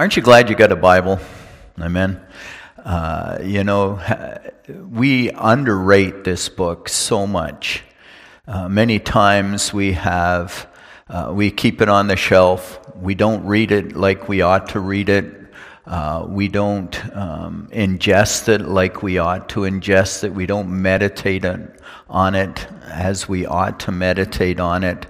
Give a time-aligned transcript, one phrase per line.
[0.00, 1.20] Aren't you glad you got a Bible?
[1.78, 2.22] Amen.
[2.82, 4.00] Uh, you know,
[4.66, 7.84] we underrate this book so much.
[8.48, 10.66] Uh, many times we have,
[11.10, 12.80] uh, we keep it on the shelf.
[12.96, 15.34] We don't read it like we ought to read it.
[15.84, 20.32] Uh, we don't um, ingest it like we ought to ingest it.
[20.32, 21.44] We don't meditate
[22.08, 25.06] on it as we ought to meditate on it.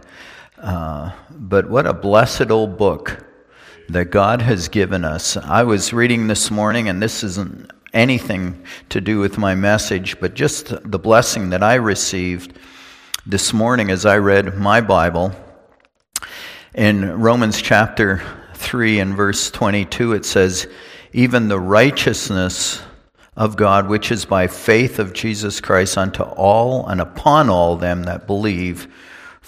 [0.59, 3.25] Uh, but what a blessed old book
[3.93, 5.37] that God has given us.
[5.37, 10.35] I was reading this morning, and this isn't anything to do with my message, but
[10.35, 12.57] just the blessing that I received
[13.27, 15.33] this morning as I read my Bible.
[16.73, 18.23] In Romans chapter
[18.55, 20.69] 3 and verse 22, it says,
[21.13, 22.81] Even the righteousness
[23.37, 28.05] of God, which is by faith of Jesus Christ unto all and upon all them
[28.05, 28.87] that believe,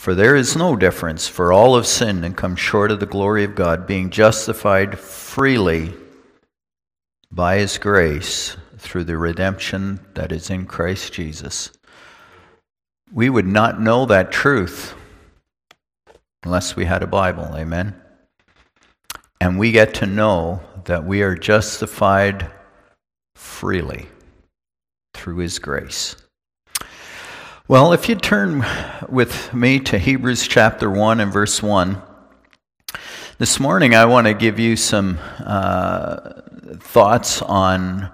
[0.02, 3.44] for there is no difference, for all have sinned and come short of the glory
[3.44, 5.94] of God, being justified freely
[7.30, 11.70] by his grace through the redemption that is in Christ Jesus.
[13.12, 14.92] We would not know that truth
[16.42, 17.54] unless we had a Bible.
[17.54, 17.94] Amen.
[19.40, 22.50] And we get to know that we are justified
[23.36, 24.08] freely
[25.14, 26.16] through his grace.
[27.72, 28.66] Well, if you turn
[29.08, 32.02] with me to Hebrews chapter 1 and verse 1,
[33.38, 36.42] this morning I want to give you some uh,
[36.80, 38.12] thoughts on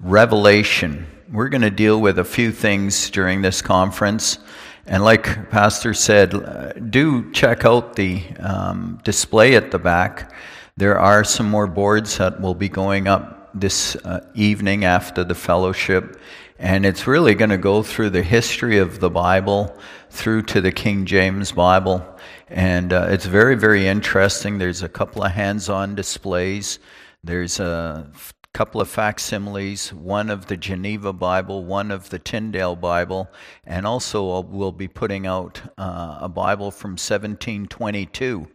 [0.00, 1.06] revelation.
[1.30, 4.40] We're going to deal with a few things during this conference.
[4.86, 10.32] And like Pastor said, uh, do check out the um, display at the back.
[10.76, 15.36] There are some more boards that will be going up this uh, evening after the
[15.36, 16.18] fellowship.
[16.58, 19.76] And it's really going to go through the history of the Bible
[20.10, 22.04] through to the King James Bible.
[22.48, 24.58] And uh, it's very, very interesting.
[24.58, 26.78] There's a couple of hands on displays.
[27.22, 28.10] There's a
[28.54, 33.28] couple of facsimiles, one of the Geneva Bible, one of the Tyndale Bible,
[33.66, 38.48] and also we'll be putting out uh, a Bible from 1722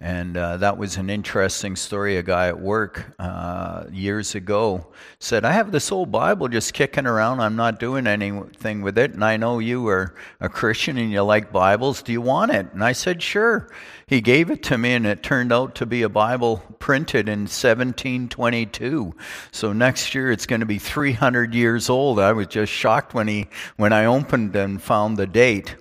[0.00, 2.18] and uh, that was an interesting story.
[2.18, 4.86] A guy at work uh, years ago
[5.18, 7.40] said, I have this old Bible just kicking around.
[7.40, 9.14] I'm not doing anything with it.
[9.14, 12.02] And I know you are a Christian and you like Bibles.
[12.02, 12.72] Do you want it?
[12.72, 13.68] And I said, Sure.
[14.06, 17.40] He gave it to me, and it turned out to be a Bible printed in
[17.40, 19.14] 1722.
[19.52, 22.18] So next year it's going to be 300 years old.
[22.18, 25.76] I was just shocked when, he, when I opened and found the date.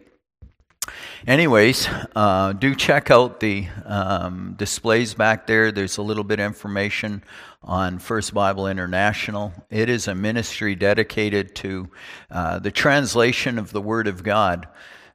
[1.26, 5.72] Anyways, uh, do check out the um, displays back there.
[5.72, 7.24] There's a little bit of information
[7.64, 9.54] on First Bible International.
[9.70, 11.90] It is a ministry dedicated to
[12.32, 14.68] uh, the translation of the Word of God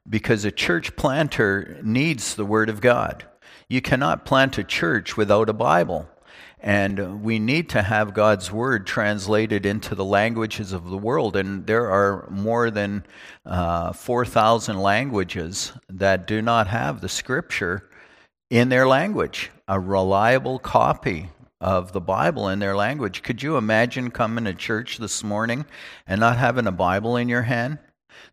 [0.07, 3.25] because a church planter needs the Word of God.
[3.67, 6.07] You cannot plant a church without a Bible.
[6.63, 11.35] And we need to have God's word translated into the languages of the world.
[11.35, 13.05] And there are more than
[13.45, 17.89] uh, 4,000 languages that do not have the scripture
[18.49, 21.29] in their language, a reliable copy
[21.59, 23.23] of the Bible in their language.
[23.23, 25.65] Could you imagine coming to church this morning
[26.07, 27.77] and not having a Bible in your hand?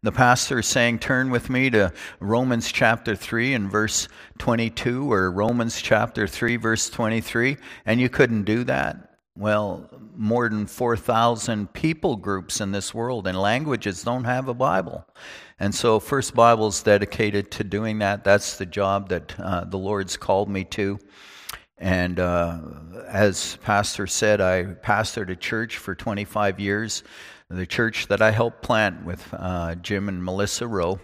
[0.02, 4.08] The pastor is saying, Turn with me to Romans chapter 3 and verse
[4.38, 9.10] 22, or Romans chapter 3, verse 23, and you couldn't do that.
[9.36, 15.06] Well, more than 4,000 people groups in this world and languages don't have a Bible.
[15.58, 18.24] And so, First Bible is dedicated to doing that.
[18.24, 20.98] That's the job that uh, the Lord's called me to.
[21.80, 22.58] And uh,
[23.08, 27.02] as Pastor said, I pastored a church for 25 years
[27.50, 31.00] the church that I helped plant with uh, Jim and Melissa Rowe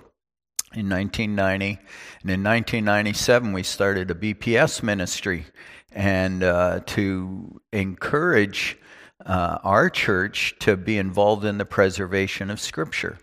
[0.75, 1.81] in 1990.
[2.23, 5.47] And in 1997, we started a BPS ministry
[5.91, 8.79] and uh, to encourage
[9.25, 13.19] uh, our church to be involved in the preservation of Scripture.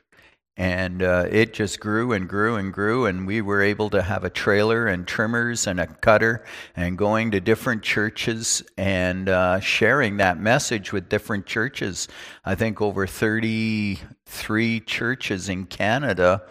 [0.55, 4.23] And uh, it just grew and grew and grew, and we were able to have
[4.23, 10.17] a trailer and trimmers and a cutter and going to different churches and uh, sharing
[10.17, 12.07] that message with different churches.
[12.45, 16.43] I think over 33 churches in Canada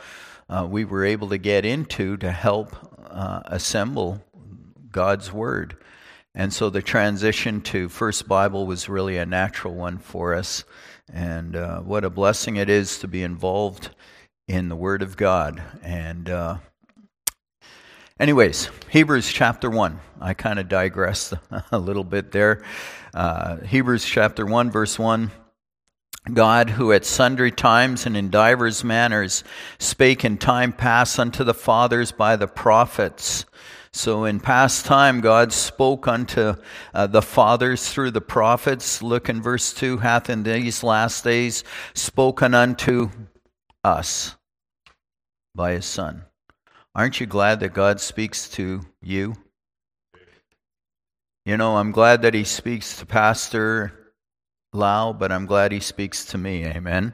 [0.52, 2.76] uh, we were able to get into to help
[3.10, 4.22] uh, assemble
[4.90, 5.76] God's Word.
[6.34, 10.64] And so the transition to First Bible was really a natural one for us.
[11.12, 13.90] And uh, what a blessing it is to be involved
[14.48, 15.62] in the Word of God.
[15.82, 16.56] And, uh,
[18.18, 20.00] anyways, Hebrews chapter 1.
[20.22, 21.34] I kind of digressed
[21.72, 22.64] a little bit there.
[23.12, 25.30] Uh, Hebrews chapter 1, verse 1.
[26.32, 29.42] God, who at sundry times and in divers manners
[29.78, 33.44] spake in time past unto the fathers by the prophets,
[33.94, 36.54] So, in past time, God spoke unto
[36.94, 39.02] uh, the fathers through the prophets.
[39.02, 41.62] Look in verse 2 hath in these last days
[41.92, 43.10] spoken unto
[43.84, 44.34] us
[45.54, 46.24] by his Son.
[46.94, 49.34] Aren't you glad that God speaks to you?
[51.44, 54.14] You know, I'm glad that he speaks to Pastor
[54.72, 56.64] Lau, but I'm glad he speaks to me.
[56.64, 57.12] Amen.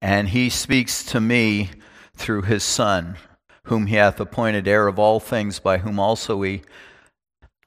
[0.00, 1.70] And he speaks to me
[2.14, 3.16] through his Son
[3.64, 6.62] whom he hath appointed heir of all things, by whom also he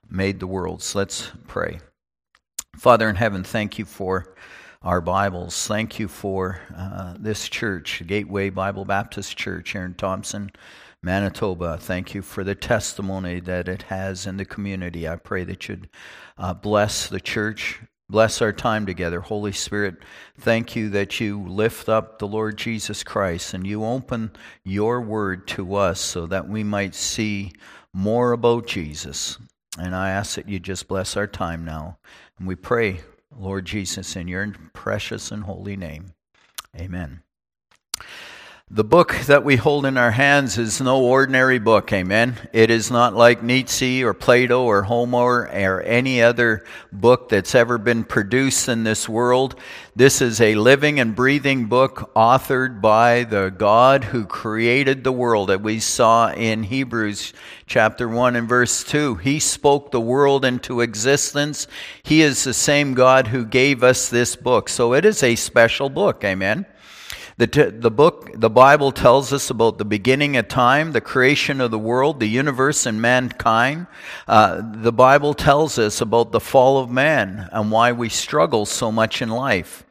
[0.09, 0.95] made the worlds.
[0.95, 1.79] Let's pray.
[2.75, 4.35] Father in heaven, thank you for
[4.81, 5.67] our Bibles.
[5.67, 10.51] Thank you for uh, this church, Gateway Bible Baptist Church here in Thompson,
[11.01, 11.77] Manitoba.
[11.77, 15.07] Thank you for the testimony that it has in the community.
[15.07, 15.89] I pray that you'd
[16.37, 17.81] uh, bless the church,
[18.13, 19.21] Bless our time together.
[19.21, 19.95] Holy Spirit,
[20.39, 24.29] thank you that you lift up the Lord Jesus Christ and you open
[24.63, 27.53] your word to us so that we might see
[27.91, 29.39] more about Jesus.
[29.79, 31.97] And I ask that you just bless our time now.
[32.37, 33.01] And we pray,
[33.35, 36.13] Lord Jesus, in your precious and holy name.
[36.79, 37.23] Amen.
[38.75, 42.37] The book that we hold in our hands is no ordinary book, amen.
[42.53, 47.77] It is not like Nietzsche or Plato or Homer or any other book that's ever
[47.77, 49.53] been produced in this world.
[49.95, 55.49] This is a living and breathing book authored by the God who created the world
[55.49, 57.31] that we saw in Hebrews
[57.67, 59.17] chapter 1 and verse 2.
[59.17, 61.67] He spoke the world into existence.
[62.01, 64.67] He is the same God who gave us this book.
[64.67, 66.65] So it is a special book, amen.
[67.37, 71.61] The, t- the book, the Bible tells us about the beginning of time, the creation
[71.61, 73.87] of the world, the universe, and mankind.
[74.27, 78.91] Uh, the Bible tells us about the fall of man and why we struggle so
[78.91, 79.83] much in life.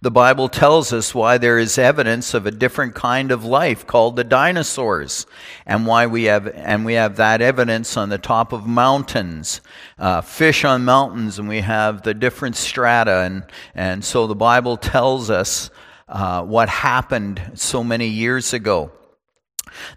[0.00, 4.16] The Bible tells us why there is evidence of a different kind of life called
[4.16, 5.26] the dinosaurs,
[5.66, 9.60] and why we have and we have that evidence on the top of mountains,
[9.98, 13.44] uh, fish on mountains, and we have the different strata, and
[13.74, 15.70] and so the Bible tells us
[16.08, 18.92] uh, what happened so many years ago.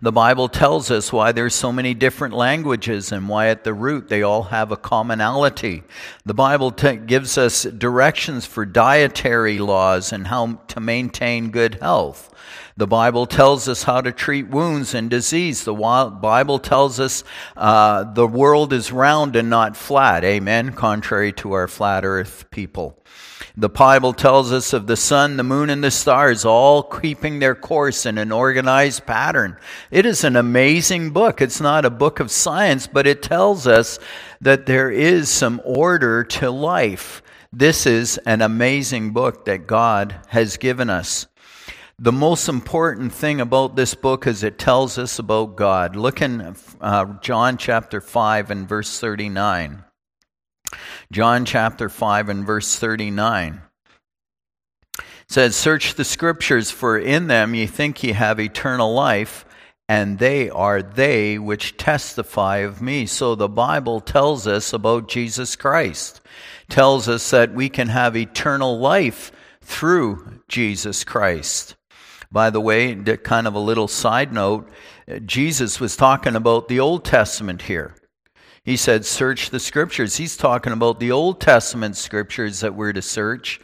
[0.02, 4.10] The Bible tells us why there's so many different languages and why at the root
[4.10, 5.84] they all have a commonality.
[6.26, 12.34] The Bible t- gives us directions for dietary laws and how to maintain good health.
[12.78, 15.66] The Bible tells us how to treat wounds and disease.
[15.66, 17.24] The Bible tells us
[17.58, 20.24] uh, the world is round and not flat.
[20.24, 20.72] Amen.
[20.74, 22.99] Contrary to our flat earth people.
[23.58, 27.56] The Bible tells us of the sun, the moon, and the stars all keeping their
[27.56, 29.58] course in an organized pattern.
[29.92, 31.42] It is an amazing book.
[31.42, 34.00] It's not a book of science, but it tells us
[34.42, 37.22] that there is some order to life.
[37.52, 41.26] This is an amazing book that God has given us.
[41.98, 45.96] The most important thing about this book is it tells us about God.
[45.98, 49.84] Look in uh, John chapter 5 and verse 39.
[51.12, 53.62] John chapter 5 and verse 39
[55.28, 59.46] says, Search the scriptures, for in them ye think ye have eternal life,
[59.88, 63.06] and they are they which testify of me.
[63.06, 66.22] So the Bible tells us about Jesus Christ,
[66.70, 69.32] tells us that we can have eternal life
[69.62, 71.76] through Jesus Christ.
[72.32, 74.70] By the way, kind of a little side note,
[75.26, 77.96] Jesus was talking about the Old Testament here.
[78.70, 80.18] He said, Search the scriptures.
[80.18, 83.60] He's talking about the Old Testament scriptures that we're to search.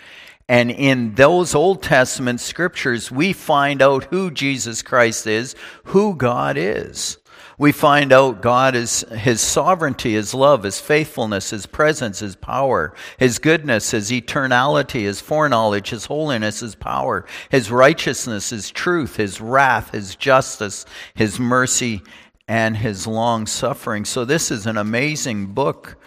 [0.50, 6.58] And in those Old Testament scriptures, we find out who Jesus Christ is, who God
[6.58, 7.20] is.
[7.60, 12.96] We find out God is His sovereignty, His love, His faithfulness, His presence, His power,
[13.20, 19.40] His goodness, His eternality, His foreknowledge, His holiness, His power, His righteousness, His truth, His
[19.40, 20.84] wrath, His justice,
[21.14, 22.02] His mercy,
[22.48, 24.06] and his long suffering.
[24.06, 25.98] So, this is an amazing book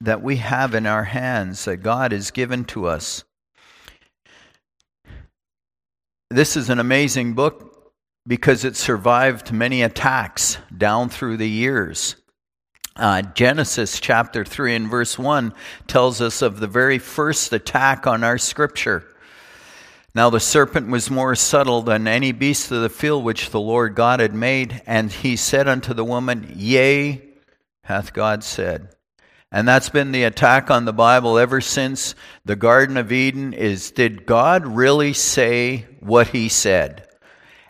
[0.00, 3.24] that we have in our hands that God has given to us.
[6.30, 7.92] This is an amazing book
[8.26, 12.16] because it survived many attacks down through the years.
[12.94, 15.54] Uh, Genesis chapter 3 and verse 1
[15.86, 19.04] tells us of the very first attack on our scripture.
[20.18, 23.94] Now the serpent was more subtle than any beast of the field which the Lord
[23.94, 27.22] God had made, and he said unto the woman, Yea,
[27.84, 28.96] hath God said.
[29.52, 33.92] And that's been the attack on the Bible ever since the Garden of Eden is
[33.92, 37.06] did God really say what he said?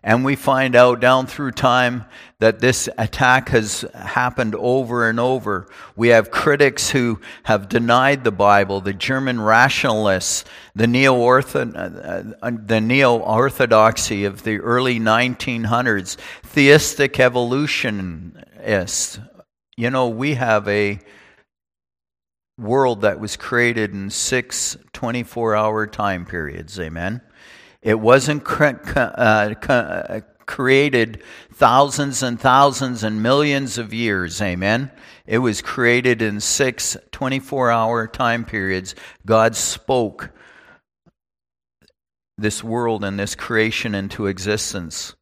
[0.08, 2.06] And we find out down through time
[2.38, 5.68] that this attack has happened over and over.
[5.96, 13.18] We have critics who have denied the Bible, the German rationalists, the neo uh, uh,
[13.18, 19.18] orthodoxy of the early 1900s, theistic evolutionists.
[19.76, 21.00] You know, we have a
[22.56, 26.80] world that was created in six 24 hour time periods.
[26.80, 27.20] Amen.
[27.82, 34.42] It wasn't uh, uh, created thousands and thousands and millions of years.
[34.42, 34.90] Amen.
[35.26, 38.94] It was created in six 24 hour time periods.
[39.24, 40.30] God spoke
[42.38, 45.14] this world and this creation into existence.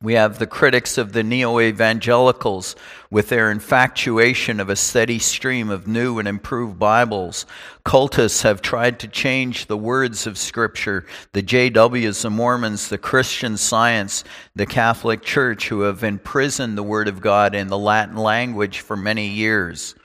[0.00, 2.76] We have the critics of the neo evangelicals
[3.10, 7.46] with their infatuation of a steady stream of new and improved Bibles.
[7.84, 11.04] Cultists have tried to change the words of Scripture.
[11.32, 14.22] The JWs, the Mormons, the Christian Science,
[14.54, 18.96] the Catholic Church, who have imprisoned the Word of God in the Latin language for
[18.96, 19.96] many years.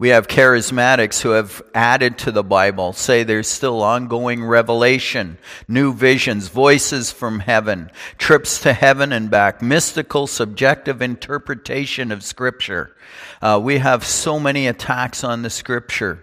[0.00, 5.92] We have charismatics who have added to the Bible, say there's still ongoing revelation, new
[5.92, 12.94] visions, voices from heaven, trips to heaven and back, mystical, subjective interpretation of Scripture.
[13.42, 16.22] Uh, we have so many attacks on the Scripture.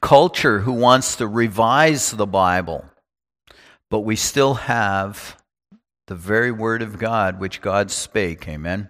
[0.00, 2.86] Culture who wants to revise the Bible,
[3.90, 5.36] but we still have
[6.06, 8.48] the very Word of God which God spake.
[8.48, 8.88] Amen.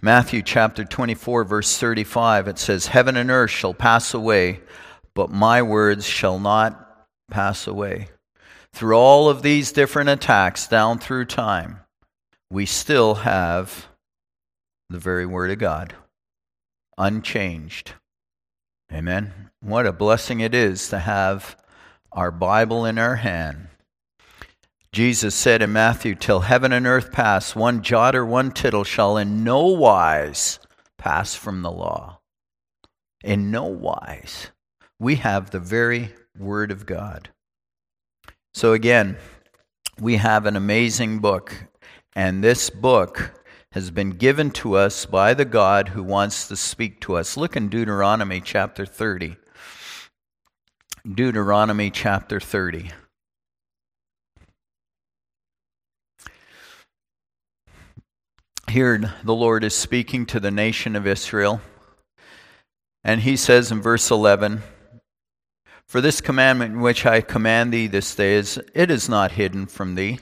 [0.00, 4.60] Matthew chapter 24, verse 35, it says, Heaven and earth shall pass away,
[5.14, 8.08] but my words shall not pass away.
[8.72, 11.80] Through all of these different attacks down through time,
[12.50, 13.86] we still have
[14.90, 15.94] the very Word of God,
[16.98, 17.92] unchanged.
[18.92, 19.50] Amen.
[19.60, 21.56] What a blessing it is to have
[22.12, 23.68] our Bible in our hand
[24.94, 29.16] Jesus said in Matthew, Till heaven and earth pass, one jot or one tittle shall
[29.16, 30.60] in no wise
[30.98, 32.20] pass from the law.
[33.24, 34.52] In no wise.
[35.00, 37.30] We have the very Word of God.
[38.54, 39.16] So again,
[39.98, 41.66] we have an amazing book,
[42.14, 47.00] and this book has been given to us by the God who wants to speak
[47.00, 47.36] to us.
[47.36, 49.38] Look in Deuteronomy chapter 30.
[51.04, 52.92] Deuteronomy chapter 30.
[58.68, 61.60] Here, the Lord is speaking to the nation of Israel.
[63.04, 64.62] And he says in verse 11,
[65.86, 69.94] For this commandment which I command thee this day is, it is not hidden from
[69.94, 70.18] thee,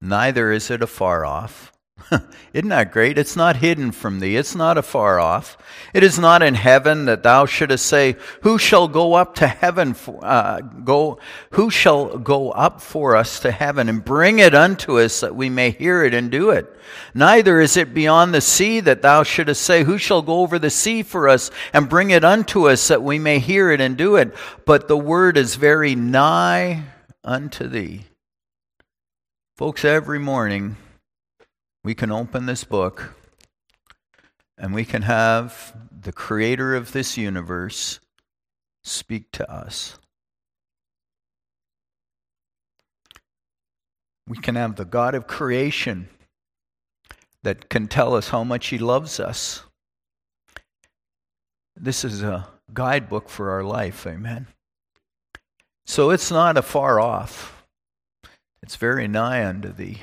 [0.00, 1.72] neither is it afar off.
[2.52, 3.18] Isn't that great?
[3.18, 4.36] It's not hidden from thee.
[4.36, 5.58] It's not afar off.
[5.92, 9.94] It is not in heaven that thou shouldest say, Who shall go up to heaven?
[9.94, 11.18] For, uh, go,
[11.52, 15.50] who shall go up for us to heaven and bring it unto us that we
[15.50, 16.74] may hear it and do it?
[17.14, 20.70] Neither is it beyond the sea that thou shouldest say, Who shall go over the
[20.70, 24.16] sea for us and bring it unto us that we may hear it and do
[24.16, 24.34] it?
[24.64, 26.84] But the word is very nigh
[27.24, 28.04] unto thee.
[29.56, 30.76] Folks, every morning,
[31.84, 33.14] we can open this book
[34.56, 38.00] and we can have the creator of this universe
[38.82, 39.98] speak to us.
[44.26, 46.08] We can have the God of creation
[47.42, 49.62] that can tell us how much He loves us.
[51.76, 54.48] This is a guidebook for our life, amen.
[55.86, 57.64] So it's not a far off,
[58.62, 60.02] it's very nigh unto thee.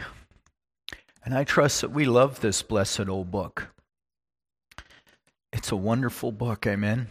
[1.25, 3.69] And I trust that we love this blessed old book.
[5.51, 7.07] It's a wonderful book, amen.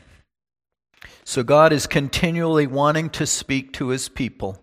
[1.25, 4.63] So God is continually wanting to speak to his people.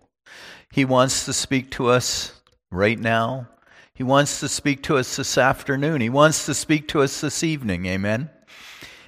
[0.72, 2.40] He wants to speak to us
[2.70, 3.48] right now.
[3.94, 6.00] He wants to speak to us this afternoon.
[6.00, 8.30] He wants to speak to us this evening, amen.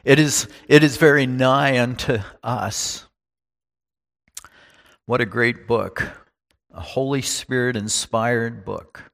[0.05, 3.07] It is, it is very nigh unto us.
[5.07, 6.07] What a great book,
[6.71, 9.11] a Holy Spirit inspired book.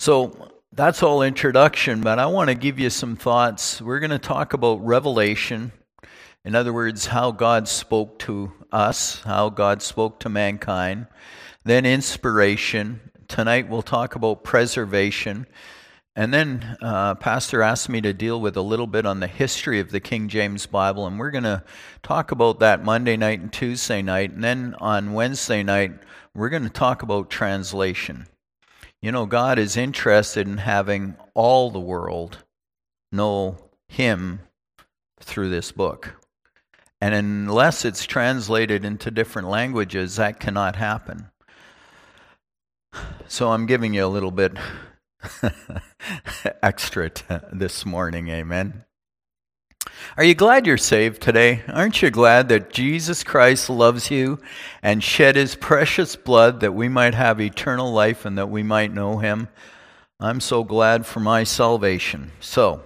[0.00, 0.32] So
[0.72, 3.82] that's all introduction, but I want to give you some thoughts.
[3.82, 5.72] We're going to talk about revelation.
[6.42, 11.06] In other words, how God spoke to us, how God spoke to mankind.
[11.64, 13.02] Then inspiration.
[13.28, 15.46] Tonight we'll talk about preservation.
[16.16, 19.80] And then uh, Pastor asked me to deal with a little bit on the history
[19.80, 21.62] of the King James Bible, and we're going to
[22.02, 24.30] talk about that Monday night and Tuesday night.
[24.30, 25.92] And then on Wednesday night,
[26.32, 28.28] we're going to talk about translation.
[29.02, 32.44] You know, God is interested in having all the world
[33.10, 33.56] know
[33.88, 34.40] Him
[35.20, 36.14] through this book.
[37.00, 41.30] And unless it's translated into different languages, that cannot happen.
[43.26, 44.52] So I'm giving you a little bit
[46.62, 48.84] extra t- this morning, amen.
[50.16, 51.62] Are you glad you're saved today?
[51.68, 54.38] Aren't you glad that Jesus Christ loves you
[54.82, 58.92] and shed his precious blood that we might have eternal life and that we might
[58.92, 59.48] know him?
[60.18, 62.32] I'm so glad for my salvation.
[62.40, 62.82] So,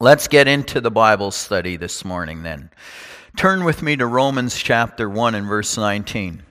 [0.00, 2.70] let's get into the Bible study this morning then.
[3.36, 6.42] Turn with me to Romans chapter 1 and verse 19.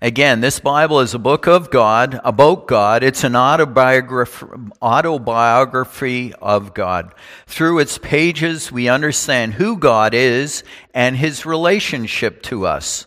[0.00, 3.02] Again, this Bible is a book of God, about God.
[3.02, 7.14] It's an autobiography, of God.
[7.46, 13.06] Through its pages, we understand who God is and his relationship to us.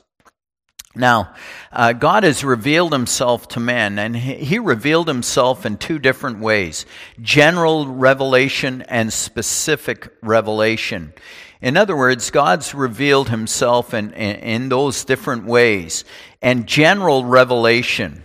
[0.93, 1.33] Now,
[1.71, 6.85] uh, God has revealed himself to men, and he revealed himself in two different ways
[7.21, 11.13] general revelation and specific revelation.
[11.61, 16.03] In other words, God's revealed himself in, in, in, those different ways.
[16.41, 18.23] And general revelation,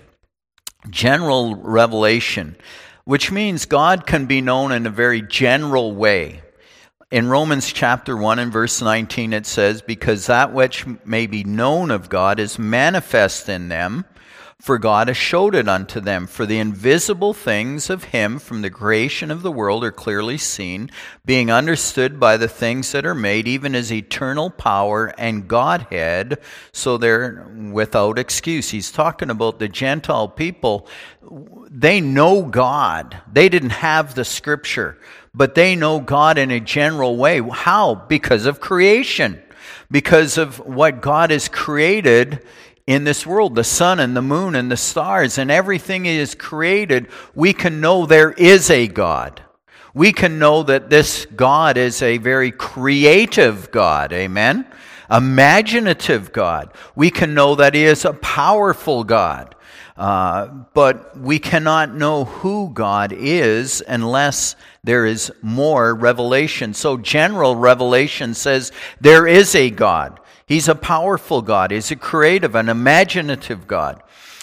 [0.89, 2.57] general revelation,
[3.05, 6.43] which means God can be known in a very general way.
[7.11, 11.91] In Romans chapter 1 and verse 19, it says, Because that which may be known
[11.91, 14.05] of God is manifest in them
[14.61, 16.27] for God has showed it unto them.
[16.27, 20.91] For the invisible things of him from the creation of the world are clearly seen,
[21.25, 26.39] being understood by the things that are made, even his eternal power and Godhead,
[26.73, 28.71] so they're without excuse.
[28.71, 30.89] He's talking about the Gentile people.
[31.71, 33.21] They know God.
[33.31, 34.99] They didn't have the scripture,
[35.35, 37.41] but they know God in a general way.
[37.41, 37.95] How?
[37.95, 39.43] Because of creation.
[39.91, 42.45] Because of what God has created
[42.87, 47.09] in this world, the sun and the moon and the stars and everything is created,
[47.35, 49.43] we can know there is a God.
[49.93, 54.12] We can know that this God is a very creative God.
[54.12, 54.66] Amen?
[55.11, 56.73] Imaginative God.
[56.95, 59.55] We can know that He is a powerful God.
[59.97, 66.75] Uh, but we cannot know who God is unless there is more revelation.
[66.75, 70.21] So, general revelation says there is a God.
[70.47, 71.73] He's a powerful God.
[71.73, 74.03] He's a creative, an imaginative God.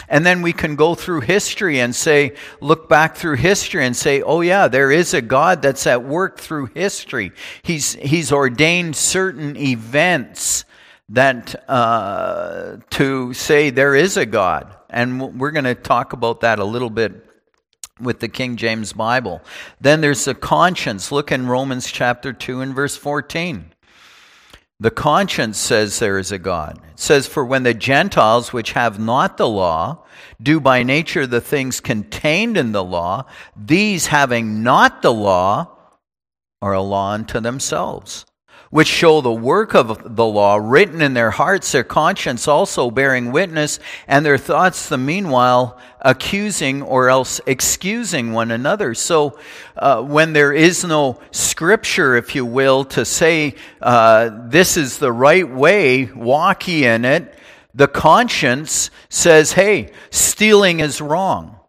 [0.09, 4.21] And then we can go through history and say, look back through history and say,
[4.21, 7.31] oh yeah, there is a God that's at work through history.
[7.61, 10.65] He's, he's ordained certain events
[11.09, 14.75] that, uh, to say there is a God.
[14.89, 17.25] And we're going to talk about that a little bit
[18.01, 19.41] with the King James Bible.
[19.79, 21.13] Then there's the conscience.
[21.13, 23.72] Look in Romans chapter 2 and verse 14.
[24.83, 26.77] The conscience says there is a God.
[26.91, 30.03] It says, For when the Gentiles, which have not the law,
[30.41, 33.23] do by nature the things contained in the law,
[33.55, 35.69] these having not the law
[36.61, 38.25] are a law unto themselves
[38.73, 43.31] which show the work of the law written in their hearts, their conscience also bearing
[43.31, 48.95] witness, and their thoughts the meanwhile accusing or else excusing one another.
[48.95, 49.37] So,
[49.77, 55.11] uh, when there is no scripture, if you will, to say uh, this is the
[55.11, 57.31] right way, walk ye in it,
[57.75, 61.59] the conscience says, hey, stealing is wrong.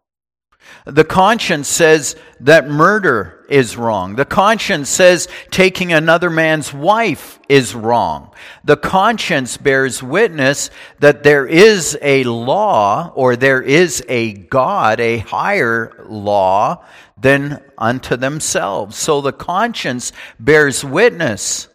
[0.86, 4.16] The conscience says that murder is wrong.
[4.16, 8.32] The conscience says taking another man's wife is wrong.
[8.64, 15.18] The conscience bears witness that there is a law or there is a God, a
[15.18, 16.84] higher law
[17.20, 18.96] than unto themselves.
[18.96, 21.68] So the conscience bears witness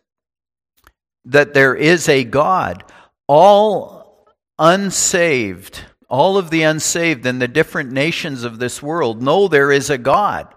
[1.25, 2.83] that there is a God.
[3.27, 4.27] All
[4.57, 9.89] unsaved all of the unsaved in the different nations of this world know there is
[9.89, 10.53] a God.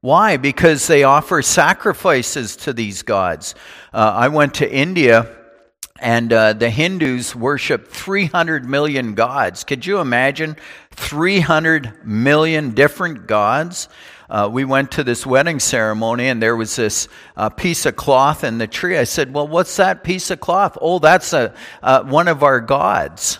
[0.00, 0.36] Why?
[0.36, 3.54] Because they offer sacrifices to these gods.
[3.92, 5.34] Uh, I went to India
[5.98, 9.64] and uh, the Hindus worship 300 million gods.
[9.64, 10.56] Could you imagine
[10.92, 13.88] 300 million different gods?
[14.28, 18.44] Uh, we went to this wedding ceremony and there was this uh, piece of cloth
[18.44, 18.98] in the tree.
[18.98, 20.76] I said, Well, what's that piece of cloth?
[20.80, 23.38] Oh, that's a, uh, one of our gods.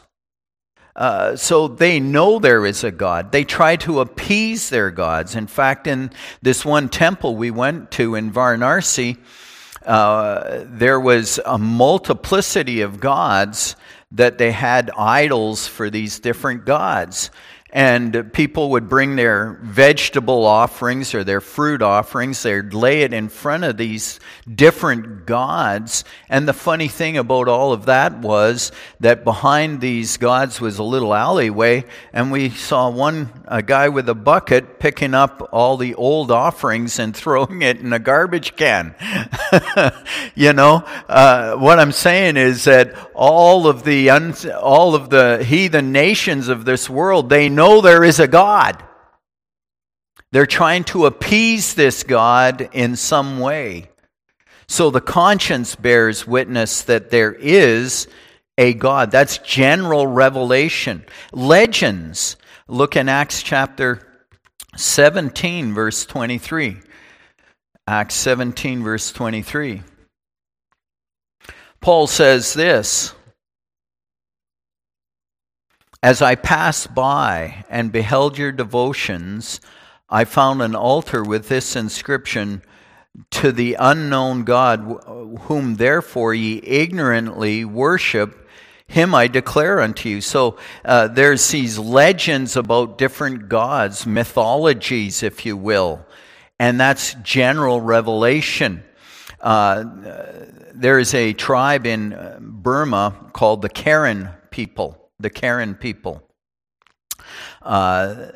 [0.97, 3.31] Uh, so they know there is a God.
[3.31, 5.37] They try to appease their gods.
[5.37, 9.19] In fact, in this one temple we went to in Varanasi,
[9.85, 13.77] uh, there was a multiplicity of gods
[14.13, 17.31] that they had idols for these different gods
[17.77, 22.43] and people would bring their vegetable offerings or their fruit offerings.
[22.43, 24.19] They'd lay it in front of these
[24.51, 26.03] different gods.
[26.31, 30.83] And the funny thing about all of that was that behind these gods was a
[30.83, 31.85] little alleyway,
[32.15, 36.99] and we saw one a guy with a bucket picking up all the old offerings
[36.99, 38.95] and throwing it in a garbage can.
[40.35, 40.77] you know,
[41.11, 46.49] uh, what I'm saying is that all of the un- all of the heathen nations
[46.49, 48.83] of this world, they know there is a God.
[50.33, 53.91] They're trying to appease this God in some way.
[54.69, 58.09] So the conscience bears witness that there is
[58.59, 59.11] a God.
[59.11, 61.05] That's general revelation.
[61.33, 62.37] Legends.
[62.69, 64.07] Look in Acts chapter
[64.77, 66.79] 17, verse 23.
[67.87, 69.83] Acts 17, verse 23.
[71.81, 73.15] Paul says this
[76.03, 79.61] As I passed by and beheld your devotions,
[80.09, 82.63] I found an altar with this inscription
[83.31, 84.81] To the unknown God,
[85.43, 88.47] whom therefore ye ignorantly worship,
[88.87, 90.21] him I declare unto you.
[90.21, 96.07] So uh, there's these legends about different gods, mythologies, if you will
[96.59, 98.83] and that's general revelation.
[99.41, 99.85] Uh,
[100.75, 105.06] there is a tribe in uh, Burma called the Karen people.
[105.19, 106.23] The Karen people.
[107.63, 108.33] Uh,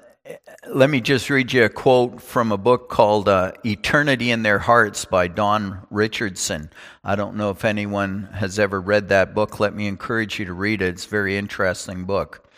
[0.69, 4.59] let me just read you a quote from a book called uh, Eternity in Their
[4.59, 6.71] Hearts by Don Richardson.
[7.03, 9.61] I don't know if anyone has ever read that book.
[9.61, 10.89] Let me encourage you to read it.
[10.89, 12.51] It's a very interesting book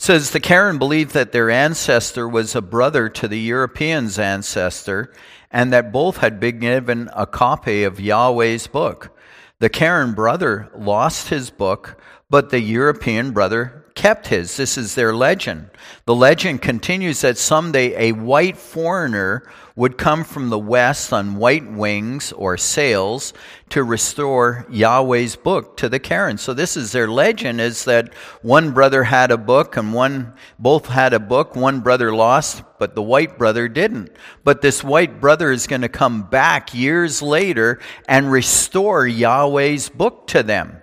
[0.00, 5.12] says the Karen believed that their ancestor was a brother to the European's ancestor
[5.50, 9.14] and that both had been given a copy of Yahweh's book.
[9.58, 12.00] The Karen brother lost his book,
[12.30, 14.56] but the European brother kept his.
[14.56, 15.68] This is their legend.
[16.06, 19.42] The legend continues that someday a white foreigner
[19.76, 23.32] would come from the west on white wings or sails
[23.70, 26.38] to restore Yahweh's book to the Karen.
[26.38, 30.86] So this is their legend is that one brother had a book and one both
[30.86, 34.10] had a book, one brother lost, but the white brother didn't.
[34.44, 40.26] But this white brother is going to come back years later and restore Yahweh's book
[40.28, 40.79] to them.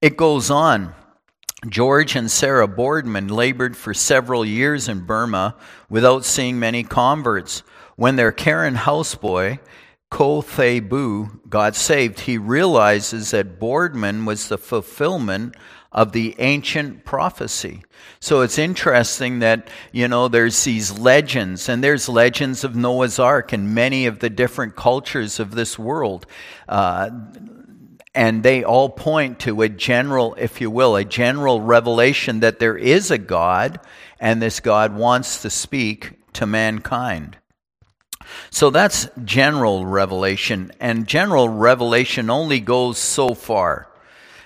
[0.00, 0.94] It goes on.
[1.68, 5.56] George and Sarah Boardman labored for several years in Burma
[5.90, 7.64] without seeing many converts.
[7.96, 9.58] When their Karen houseboy,
[10.08, 15.56] Ko Tha Byu, got saved, he realizes that Boardman was the fulfillment
[15.90, 17.82] of the ancient prophecy.
[18.20, 23.52] So it's interesting that, you know, there's these legends, and there's legends of Noah's Ark
[23.52, 26.24] and many of the different cultures of this world.
[26.68, 27.10] Uh,
[28.18, 32.76] and they all point to a general, if you will, a general revelation that there
[32.76, 33.78] is a God,
[34.18, 37.38] and this God wants to speak to mankind.
[38.50, 43.88] So that's general revelation, and general revelation only goes so far.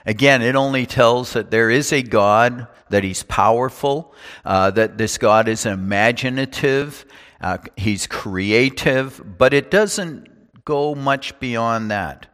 [0.05, 5.17] Again, it only tells that there is a God, that He's powerful, uh, that this
[5.17, 7.07] God is imaginative,
[7.41, 10.29] uh, He's creative, but it doesn't
[10.67, 12.27] go much beyond that.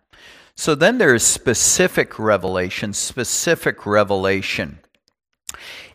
[0.59, 4.81] So then there is specific revelation, specific revelation.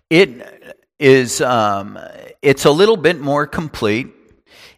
[0.09, 1.99] It is, um,
[2.41, 4.07] it's a little bit more complete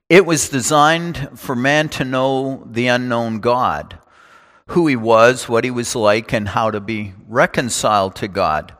[0.09, 3.97] it was designed for man to know the unknown God,
[4.67, 8.75] who he was, what he was like, and how to be reconciled to God.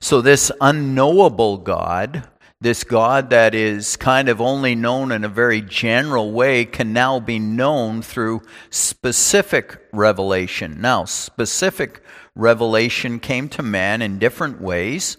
[0.00, 2.28] So, this unknowable God,
[2.60, 7.20] this God that is kind of only known in a very general way, can now
[7.20, 10.80] be known through specific revelation.
[10.80, 12.02] Now, specific
[12.34, 15.18] revelation came to man in different ways.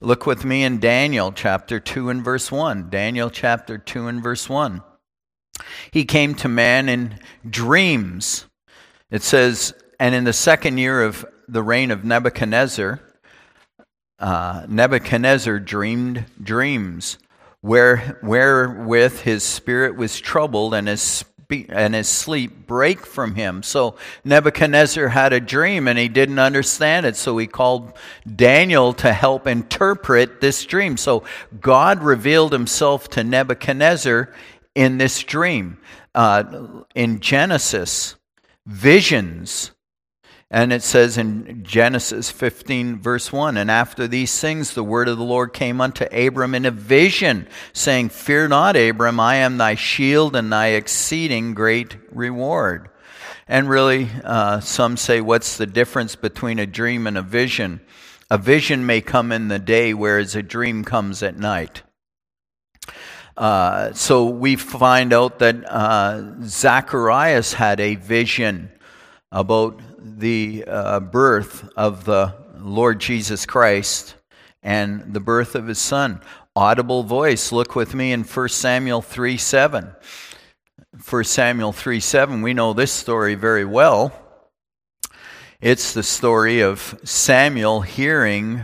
[0.00, 2.90] Look with me in Daniel chapter 2 and verse 1.
[2.90, 4.82] Daniel chapter 2 and verse 1.
[5.92, 8.46] He came to man in dreams.
[9.10, 13.00] It says, and in the second year of the reign of Nebuchadnezzar,
[14.18, 17.18] uh, Nebuchadnezzar dreamed dreams
[17.60, 21.24] where, wherewith his spirit was troubled and his
[21.68, 23.62] and his sleep brake from him.
[23.62, 27.16] So Nebuchadnezzar had a dream and he didn't understand it.
[27.16, 27.92] So he called
[28.34, 30.96] Daniel to help interpret this dream.
[30.96, 31.24] So
[31.60, 34.32] God revealed himself to Nebuchadnezzar
[34.74, 35.78] in this dream.
[36.14, 38.14] Uh, in Genesis,
[38.66, 39.72] visions
[40.54, 45.18] and it says in Genesis 15, verse 1 And after these things, the word of
[45.18, 49.74] the Lord came unto Abram in a vision, saying, Fear not, Abram, I am thy
[49.74, 52.88] shield and thy exceeding great reward.
[53.48, 57.80] And really, uh, some say, What's the difference between a dream and a vision?
[58.30, 61.82] A vision may come in the day, whereas a dream comes at night.
[63.36, 68.70] Uh, so we find out that uh, Zacharias had a vision
[69.32, 69.80] about
[70.18, 74.14] the uh, birth of the Lord Jesus Christ
[74.62, 76.20] and the birth of his son.
[76.56, 77.52] Audible voice.
[77.52, 79.94] Look with me in 1 Samuel 3 7.
[81.08, 84.12] 1 Samuel 3 7, we know this story very well.
[85.60, 88.62] It's the story of Samuel hearing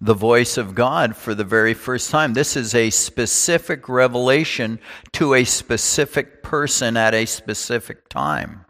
[0.00, 2.32] the voice of God for the very first time.
[2.32, 4.80] This is a specific revelation
[5.12, 8.64] to a specific person at a specific time.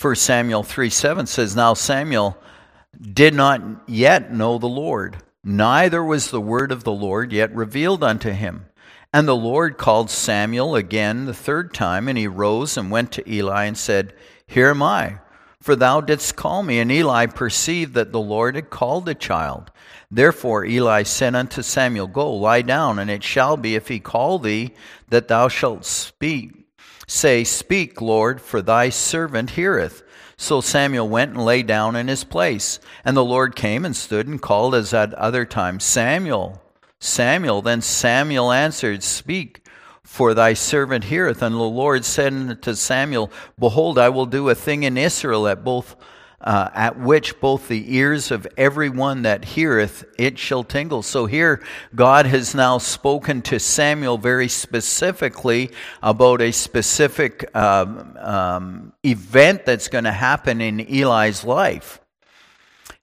[0.00, 2.38] 1 Samuel 3 7 says, Now Samuel
[3.00, 8.04] did not yet know the Lord, neither was the word of the Lord yet revealed
[8.04, 8.66] unto him.
[9.12, 13.28] And the Lord called Samuel again the third time, and he rose and went to
[13.28, 14.14] Eli and said,
[14.46, 15.18] Here am I,
[15.60, 16.78] for thou didst call me.
[16.78, 19.72] And Eli perceived that the Lord had called the child.
[20.10, 24.38] Therefore Eli said unto Samuel, Go, lie down, and it shall be, if he call
[24.38, 24.74] thee,
[25.08, 26.57] that thou shalt speak.
[27.08, 30.02] Say, Speak, Lord, for thy servant heareth.
[30.36, 32.78] So Samuel went and lay down in his place.
[33.04, 36.62] And the Lord came and stood and called as at other times, Samuel,
[37.00, 37.62] Samuel.
[37.62, 39.66] Then Samuel answered, Speak,
[40.02, 41.42] for thy servant heareth.
[41.42, 45.64] And the Lord said to Samuel, Behold, I will do a thing in Israel at
[45.64, 45.96] both
[46.40, 51.02] uh, at which both the ears of everyone that heareth it shall tingle.
[51.02, 51.62] So here,
[51.94, 55.70] God has now spoken to Samuel very specifically
[56.02, 62.00] about a specific um, um, event that's going to happen in Eli's life.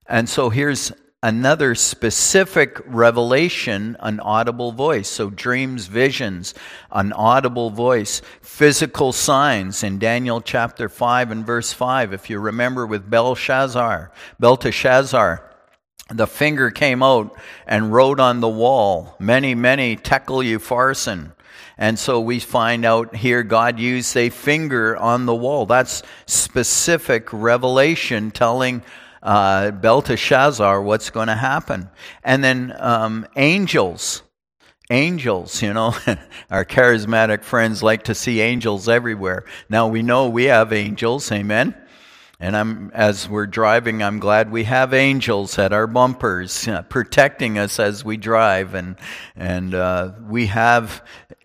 [0.08, 0.92] And so here's
[1.26, 5.10] another specific revelation, an audible voice.
[5.10, 6.54] So, dreams, visions,
[6.92, 12.14] an audible voice, physical signs in Daniel chapter 5 and verse 5.
[12.14, 15.52] If you remember with Belshazzar, Belteshazzar,
[16.14, 17.36] the finger came out
[17.66, 21.32] and wrote on the wall, Mene, mene tekel upharsin.
[21.76, 25.66] And so we find out here God used a finger on the wall.
[25.66, 28.84] That's specific revelation telling
[29.26, 31.90] uh, Belteshazzar what's going to happen.
[32.24, 34.22] And then um, angels.
[34.92, 35.96] Angels, you know,
[36.52, 39.46] our charismatic friends like to see angels everywhere.
[39.68, 41.76] Now we know we have angels, amen.
[42.40, 47.58] And I'm, as we're driving, I'm glad we have angels at our bumpers, uh, protecting
[47.58, 48.98] us as we drive, and
[49.36, 51.02] and uh, we have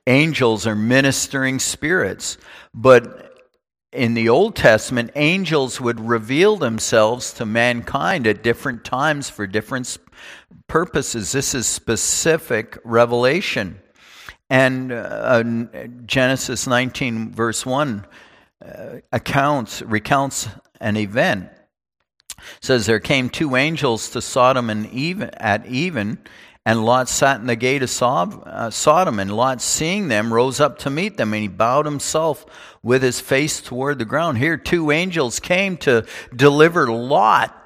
[0.06, 2.36] angels are ministering spirits.
[2.74, 3.29] But
[3.92, 9.98] in the Old Testament, angels would reveal themselves to mankind at different times for different
[10.68, 11.32] purposes.
[11.32, 13.80] This is specific revelation.
[14.48, 15.42] And uh,
[16.06, 18.06] Genesis 19, verse 1,
[18.64, 20.48] uh, accounts, recounts
[20.80, 21.50] an event.
[22.28, 26.18] It says, There came two angels to Sodom and even, at even,
[26.66, 30.78] and Lot sat in the gate of uh, Sodom, and Lot, seeing them, rose up
[30.80, 32.44] to meet them, and he bowed himself
[32.82, 34.38] with his face toward the ground.
[34.38, 37.56] Here, two angels came to deliver Lot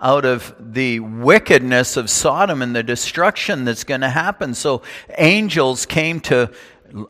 [0.00, 4.54] out of the wickedness of Sodom and the destruction that's going to happen.
[4.54, 4.82] So,
[5.18, 6.50] angels came to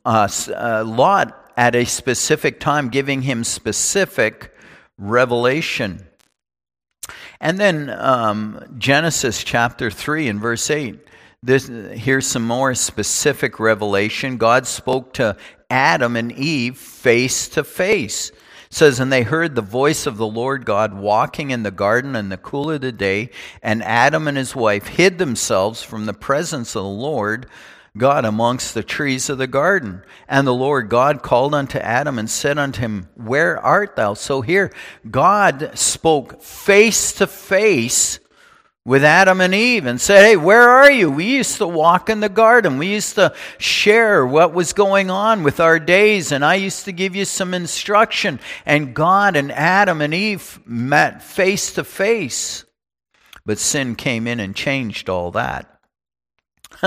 [0.05, 4.53] uh, uh, Lot at a specific time, giving him specific
[4.97, 6.05] revelation.
[7.41, 11.08] And then um, Genesis chapter 3 and verse 8
[11.43, 14.39] this, here's some more specific revelation.
[14.39, 15.37] God spoke to
[15.71, 18.31] Adam and Eve face to face.
[18.31, 18.37] It
[18.71, 22.29] says, And they heard the voice of the Lord God walking in the garden in
[22.29, 23.31] the cool of the day,
[23.63, 27.47] and Adam and his wife hid themselves from the presence of the Lord
[27.97, 30.03] God amongst the trees of the garden.
[30.29, 34.15] And the Lord God called unto Adam and said unto him, Where art thou?
[34.15, 34.73] So here,
[35.09, 38.19] God spoke face to face
[38.89, 41.11] with Adam and Eve and said, Hey, where are you?
[41.11, 42.79] We used to walk in the garden.
[42.79, 46.93] We used to share what was going on with our days, and I used to
[46.93, 48.41] give you some instruction.
[48.65, 52.65] And God and Adam and Eve met face to face.
[53.45, 55.79] But sin came in and changed all that.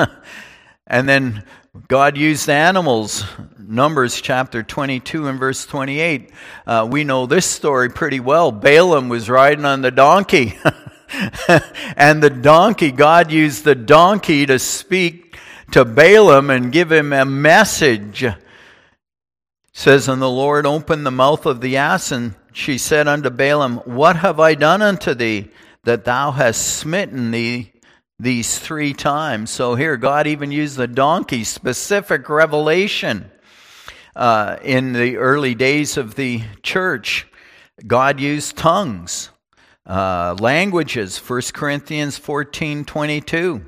[0.88, 1.44] and then
[1.88, 3.26] God used animals.
[3.60, 6.32] Numbers chapter 22 and verse 28.
[6.66, 8.52] Uh, we know this story pretty well.
[8.52, 10.58] Balaam was riding on the donkey.
[11.98, 15.38] and the donkey, God used the donkey to speak
[15.72, 18.24] to Balaam and give him a message.
[18.24, 18.36] It
[19.74, 23.78] says, And the Lord opened the mouth of the ass, and she said unto Balaam,
[23.80, 25.50] What have I done unto thee
[25.84, 27.72] that thou hast smitten thee
[28.20, 29.52] these three times?
[29.52, 33.32] So here, God even used the donkey, specific revelation.
[34.14, 37.26] Uh, in the early days of the church,
[37.88, 39.30] God used tongues.
[39.86, 43.66] Uh, languages, 1 Corinthians 14 22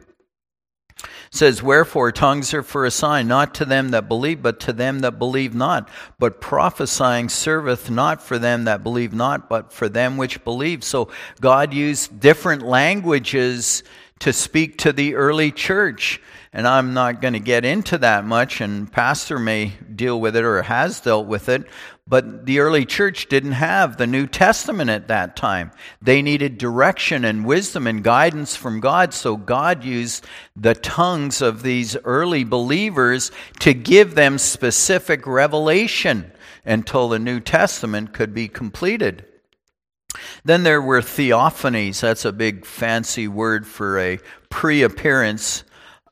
[1.32, 5.00] says, Wherefore tongues are for a sign, not to them that believe, but to them
[5.00, 5.90] that believe not.
[6.20, 10.84] But prophesying serveth not for them that believe not, but for them which believe.
[10.84, 11.10] So
[11.42, 13.84] God used different languages
[14.20, 16.22] to speak to the early church.
[16.56, 20.44] And I'm not going to get into that much, and Pastor may deal with it
[20.44, 21.66] or has dealt with it,
[22.08, 25.72] but the early church didn't have the New Testament at that time.
[26.00, 30.24] They needed direction and wisdom and guidance from God, so God used
[30.56, 36.32] the tongues of these early believers to give them specific revelation
[36.66, 39.26] until the New Testament could be completed.
[40.44, 42.02] Then there were theophanies.
[42.02, 45.64] That's a big fancy word for a pre appearance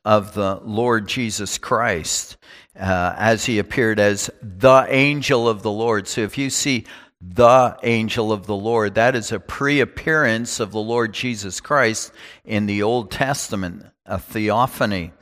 [0.04, 2.36] of the Lord Jesus Christ
[2.78, 6.08] uh, as he appeared as the angel of the Lord.
[6.08, 6.86] So if you see
[7.20, 12.12] the angel of the Lord, that is a pre appearance of the Lord Jesus Christ
[12.44, 15.12] in the Old Testament, a theophany.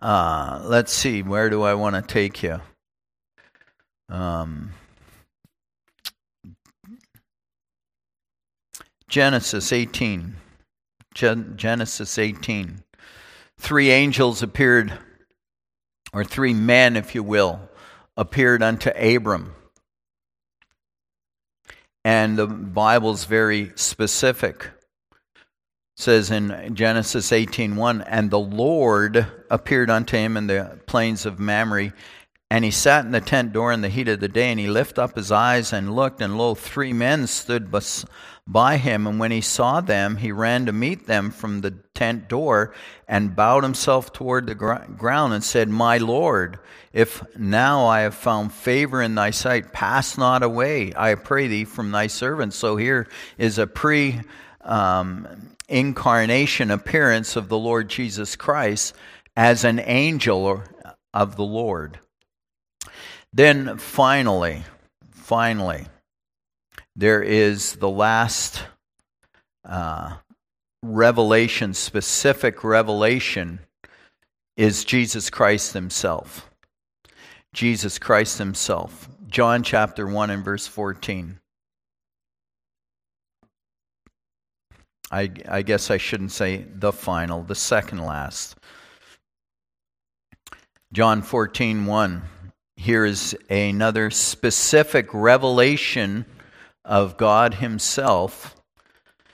[0.00, 2.60] Uh, let's see, where do I want to take you?
[4.08, 4.72] Um,
[9.08, 10.36] Genesis 18.
[11.14, 12.82] Gen- Genesis 18.
[13.62, 14.92] Three angels appeared,
[16.12, 17.60] or three men, if you will,
[18.16, 19.54] appeared unto Abram.
[22.04, 24.64] And the Bible's very specific.
[24.64, 25.40] It
[25.96, 31.92] says in Genesis 18:1, and the Lord appeared unto him in the plains of Mamre,
[32.52, 34.66] and he sat in the tent door in the heat of the day, and he
[34.66, 37.72] lifted up his eyes and looked, and lo, three men stood
[38.46, 39.06] by him.
[39.06, 42.74] And when he saw them, he ran to meet them from the tent door
[43.08, 46.58] and bowed himself toward the gr- ground and said, My Lord,
[46.92, 51.64] if now I have found favor in thy sight, pass not away, I pray thee,
[51.64, 52.52] from thy servant.
[52.52, 54.20] So here is a pre
[54.60, 58.94] um, incarnation appearance of the Lord Jesus Christ
[59.34, 60.62] as an angel
[61.14, 61.98] of the Lord.
[63.32, 64.64] Then finally,
[65.10, 65.86] finally,
[66.94, 68.62] there is the last
[69.64, 70.16] uh,
[70.82, 73.60] revelation, specific revelation,
[74.56, 76.50] is Jesus Christ Himself.
[77.54, 79.08] Jesus Christ Himself.
[79.28, 81.38] John chapter 1 and verse 14.
[85.10, 88.56] I, I guess I shouldn't say the final, the second last.
[90.92, 92.22] John 14, 1.
[92.82, 96.26] Here is another specific revelation
[96.84, 98.56] of God Himself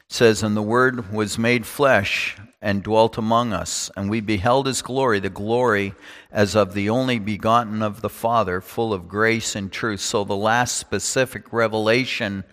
[0.06, 4.82] says, And the Word was made flesh and dwelt among us, and we beheld His
[4.82, 5.94] glory, the glory
[6.30, 10.00] as of the only begotten of the Father, full of grace and truth.
[10.00, 12.44] So the last specific revelation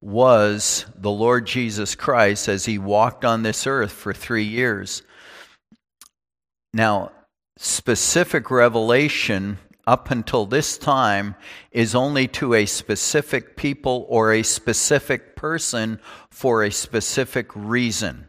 [0.00, 5.02] was the Lord Jesus Christ as He walked on this earth for three years.
[6.72, 7.12] Now,
[7.58, 11.34] specific revelation up until this time
[11.70, 15.98] is only to a specific people or a specific person
[16.30, 18.28] for a specific reason.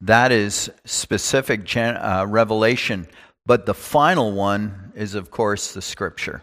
[0.00, 3.08] That is specific gen- uh, revelation.
[3.46, 6.42] But the final one is, of course, the scripture.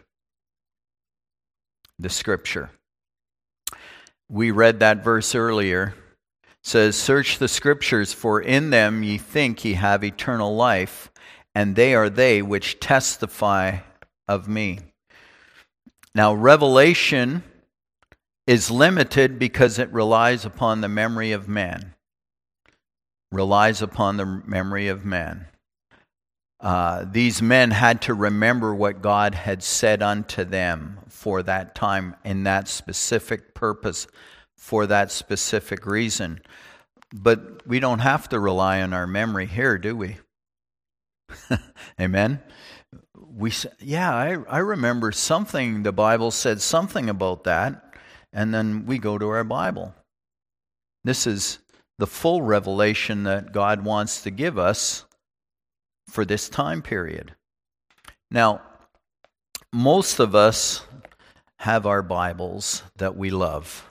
[1.99, 2.69] The scripture.
[4.29, 5.95] We read that verse earlier.
[6.43, 11.09] It says, Search the scriptures, for in them ye think ye have eternal life,
[11.55, 13.79] and they are they which testify
[14.27, 14.79] of me.
[16.13, 17.43] Now, revelation
[18.47, 21.93] is limited because it relies upon the memory of man.
[23.31, 25.47] Relies upon the memory of man.
[26.59, 32.15] Uh, these men had to remember what God had said unto them for that time
[32.23, 34.07] in that specific purpose,
[34.55, 36.41] for that specific reason.
[37.13, 40.17] But we don't have to rely on our memory here, do we?
[42.01, 42.41] Amen
[43.37, 47.93] we yeah I, I remember something the bible said something about that
[48.33, 49.95] and then we go to our bible.
[51.03, 51.59] This is
[51.97, 55.05] the full revelation that god wants to give us
[56.09, 57.35] for this time period.
[58.31, 58.61] Now
[59.71, 60.83] most of us
[61.59, 63.87] have our bibles that we love.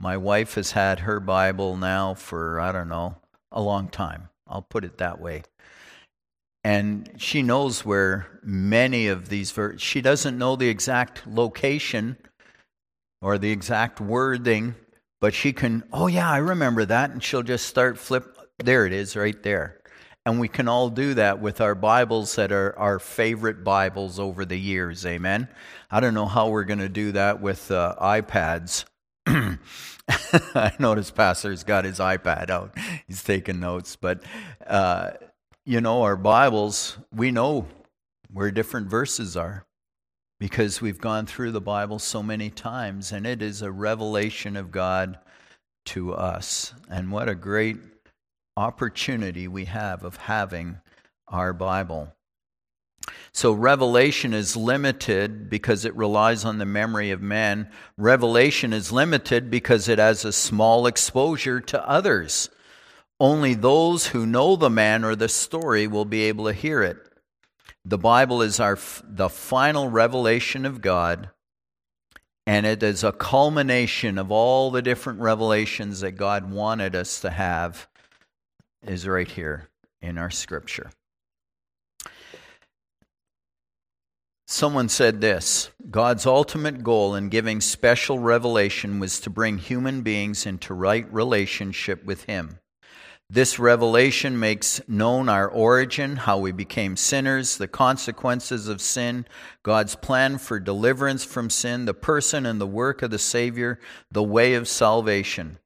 [0.00, 3.14] My wife has had her bible now for i don't know
[3.52, 4.28] a long time.
[4.46, 5.44] I'll put it that way
[6.64, 12.16] and she knows where many of these verses, she doesn't know the exact location
[13.20, 14.74] or the exact wording,
[15.20, 17.10] but she can, oh yeah, I remember that.
[17.10, 19.80] And she'll just start flip, there it is right there.
[20.26, 24.44] And we can all do that with our Bibles that are our favorite Bibles over
[24.44, 25.06] the years.
[25.06, 25.48] Amen.
[25.90, 28.84] I don't know how we're going to do that with uh, iPads.
[29.26, 32.76] I notice Pastor's got his iPad out.
[33.06, 33.96] He's taking notes.
[33.96, 34.22] But
[34.66, 35.12] uh,
[35.68, 37.66] you know, our Bibles, we know
[38.32, 39.66] where different verses are
[40.40, 44.70] because we've gone through the Bible so many times and it is a revelation of
[44.70, 45.18] God
[45.84, 46.72] to us.
[46.88, 47.76] And what a great
[48.56, 50.78] opportunity we have of having
[51.28, 52.14] our Bible.
[53.32, 57.70] So, revelation is limited because it relies on the memory of men.
[57.98, 62.48] Revelation is limited because it has a small exposure to others.
[63.20, 66.98] Only those who know the man or the story will be able to hear it.
[67.84, 71.30] The Bible is our, the final revelation of God,
[72.46, 77.30] and it is a culmination of all the different revelations that God wanted us to
[77.30, 77.88] have,
[78.86, 79.68] is right here
[80.00, 80.90] in our scripture.
[84.46, 90.46] Someone said this God's ultimate goal in giving special revelation was to bring human beings
[90.46, 92.60] into right relationship with Him.
[93.30, 99.26] This revelation makes known our origin, how we became sinners, the consequences of sin,
[99.62, 103.78] God's plan for deliverance from sin, the person and the work of the Savior,
[104.10, 105.58] the way of salvation.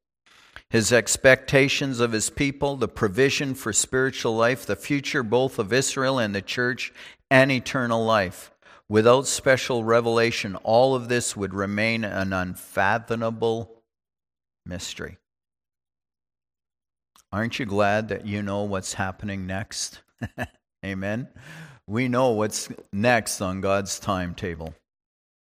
[0.70, 6.18] His expectations of his people, the provision for spiritual life, the future both of Israel
[6.18, 6.92] and the church,
[7.30, 8.50] and eternal life.
[8.88, 13.82] Without special revelation, all of this would remain an unfathomable
[14.66, 15.18] mystery.
[17.32, 20.02] Aren't you glad that you know what's happening next?
[20.84, 21.28] Amen.
[21.86, 24.74] We know what's next on God's timetable.